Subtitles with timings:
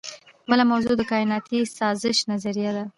[0.49, 2.83] بله موضوع د کائناتي سازش نظریه ده.